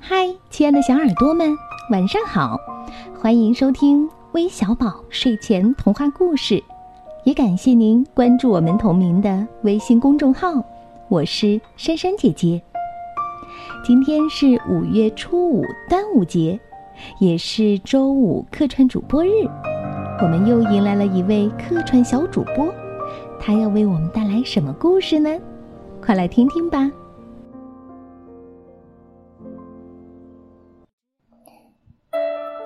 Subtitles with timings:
[0.00, 1.56] 嗨，亲爱的小耳朵们，
[1.90, 2.58] 晚上好！
[3.20, 6.62] 欢迎收听微小宝睡前童话故事，
[7.24, 10.62] 也感谢您关注我们同名的微信公众号。
[11.08, 12.62] 我是珊珊姐姐。
[13.84, 16.58] 今天是五月初五，端午节，
[17.18, 19.30] 也是周五客串主播日。
[20.22, 22.72] 我们又迎来了一位客串小主播，
[23.40, 25.30] 他要为我们带来什么故事呢？
[26.00, 26.90] 快来听听吧！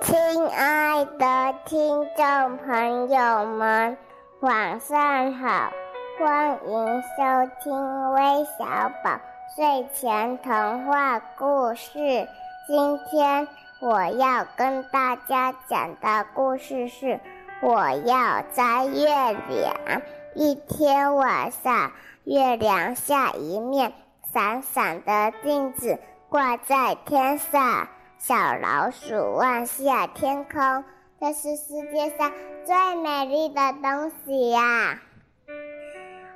[0.03, 3.97] 亲爱的听众朋友们，
[4.41, 5.71] 晚上好，
[6.19, 9.17] 欢迎收听微小宝
[9.55, 12.27] 睡前童话故事。
[12.67, 13.47] 今天
[13.79, 17.21] 我要跟大家讲的故事是：
[17.61, 20.01] 我要摘月亮。
[20.35, 21.93] 一天晚上，
[22.25, 23.93] 月亮像一面
[24.33, 25.97] 闪闪的镜子，
[26.27, 27.87] 挂在天上。
[28.25, 30.85] 小老鼠望下天空，
[31.19, 32.31] 这是世界上
[32.63, 34.97] 最美丽的东西呀！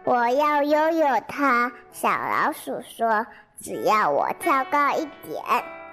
[0.04, 1.72] 我要拥有它。
[1.94, 3.26] 小老鼠说
[3.62, 5.42] ：“只要我跳高一点，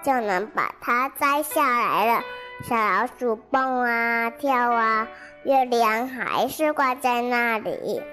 [0.03, 2.23] 就能把它摘下来了。”
[2.67, 5.07] 小老鼠蹦啊跳啊，
[5.45, 8.03] 月亮还是挂在那里。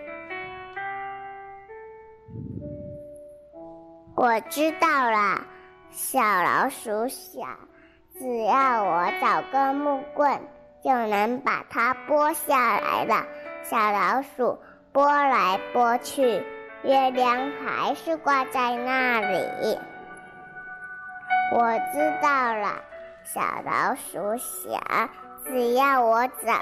[4.14, 5.44] 我知道了，
[5.91, 7.58] 小老鼠想。
[8.18, 10.41] 只要我找根木棍，
[10.84, 13.24] 就能把它剥下来了。
[13.64, 14.60] 小老鼠
[14.92, 16.44] 拨来拨去，
[16.83, 19.78] 月亮还是挂在那里。
[21.55, 22.77] 我知道了，
[23.24, 25.10] 小老鼠想，
[25.44, 26.55] 只要我找，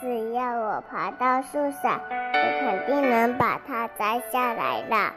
[0.00, 2.00] 只要我爬到树上，
[2.32, 5.12] 就肯定能把它摘下来了。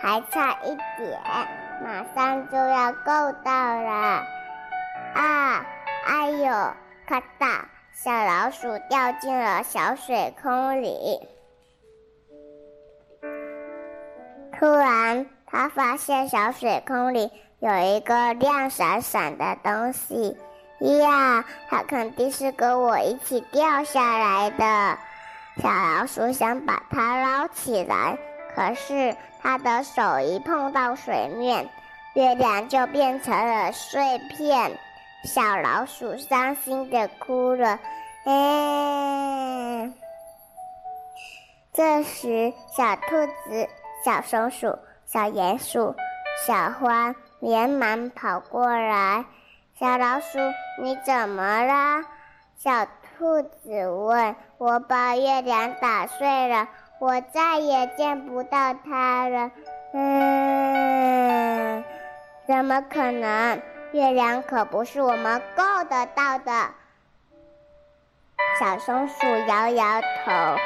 [0.00, 1.20] 还差一点，
[1.84, 4.22] 马上就要够到了。
[7.06, 11.20] 咔嗒，小老鼠掉进了小水坑里。
[14.58, 20.36] 突然，它发现小水坑里有一个亮闪闪的东西。
[20.80, 24.98] 呀，它肯定是跟我一起掉下来的。
[25.60, 28.16] 小老鼠想把它捞起来，
[28.54, 31.68] 可是它的手一碰到水面，
[32.14, 34.78] 月亮就变成了碎片。
[35.24, 37.78] 小老鼠伤心的哭了，
[38.24, 39.92] 哎。
[41.72, 43.68] 这时，小兔子、
[44.04, 45.94] 小松鼠、小鼹鼠、
[46.46, 49.24] 小花连忙跑过来。
[49.78, 50.38] 小老鼠，
[50.82, 52.04] 你怎么了？
[52.56, 54.34] 小兔子问。
[54.58, 56.66] 我把月亮打碎了，
[56.98, 59.52] 我再也见不到它了。
[59.92, 61.84] 嗯，
[62.44, 63.62] 怎么可能？
[63.92, 66.70] 月亮可不是我们够得到的。
[68.60, 69.14] 小松鼠
[69.46, 70.56] 摇摇头。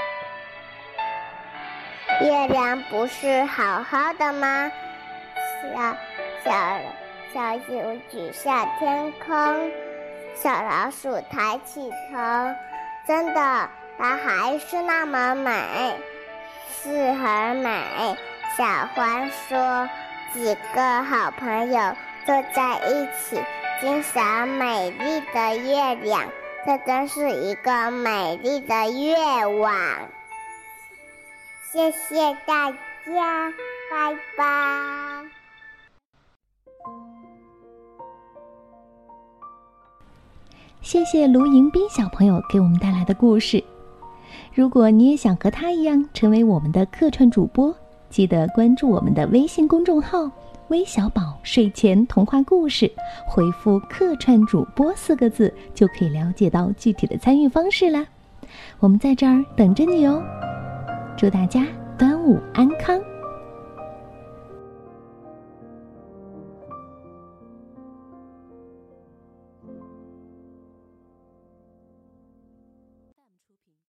[2.20, 4.70] 月亮不是好好的吗？
[5.62, 5.96] 小
[6.44, 6.52] 小
[7.32, 9.70] 小熊举下天空，
[10.34, 12.16] 小老鼠抬起头，
[13.06, 13.68] 真的，
[13.98, 15.96] 它还是那么美，
[16.70, 18.16] 是很美。
[18.56, 19.88] 小花说
[20.34, 23.36] ：“几个好朋友。”坐在一起
[23.80, 26.28] 欣赏美丽的月亮，
[26.64, 29.74] 这真是一个美丽的愿望。
[31.72, 33.52] 谢谢大家，
[33.90, 35.24] 拜拜。
[40.80, 43.64] 谢谢卢迎宾小朋友给我们带来的故事。
[44.54, 47.74] 如果你也想和他一样成为我们的客串主播，
[48.12, 50.30] 记得关注我们的微信公众号。
[50.68, 52.90] 微小宝睡前童话故事，
[53.26, 58.06] 回复“客串主播”四个字，就可以了解到具体的参与方式了。
[58.80, 60.22] 我们在这儿等着你哦！
[61.16, 61.66] 祝大家
[61.98, 63.00] 端午安康！